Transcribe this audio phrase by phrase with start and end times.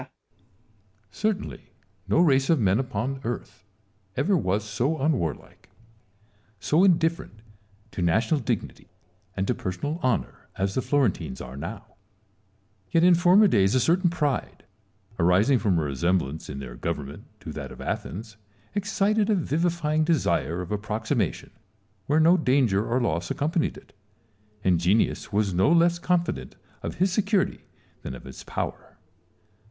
[0.01, 0.15] Salomon.
[1.11, 1.63] Certainly
[2.07, 3.67] no race of men upon earth
[4.17, 5.69] ever was so unwarlike,
[6.59, 7.43] so indifferent
[7.91, 8.87] to national dignity
[9.37, 11.85] and to per sonal honour, as the Florentines are now:
[12.89, 14.63] yet in former days a certain pride,
[15.19, 18.37] arising from a resemblance in their government to that of Athens,
[18.73, 21.51] excited a vivifying desire of approximation
[22.07, 23.93] where no danger or loss accompanied it;
[24.63, 27.65] and Genius was no less confident of his security
[28.01, 28.97] than of his power.